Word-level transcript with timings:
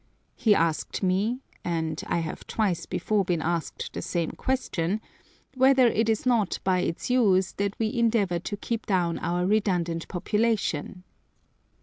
He 0.35 0.55
asked 0.55 1.03
me 1.03 1.41
(and 1.63 2.01
I 2.07 2.21
have 2.21 2.47
twice 2.47 2.87
before 2.87 3.23
been 3.23 3.39
asked 3.43 3.93
the 3.93 4.01
same 4.01 4.31
question) 4.31 4.99
whether 5.53 5.85
it 5.85 6.09
is 6.09 6.25
not 6.25 6.57
by 6.63 6.79
its 6.79 7.11
use 7.11 7.51
that 7.51 7.77
we 7.77 7.93
endeavour 7.93 8.39
to 8.39 8.57
keep 8.57 8.87
down 8.87 9.19
our 9.19 9.45
redundant 9.45 10.07
population! 10.07 11.03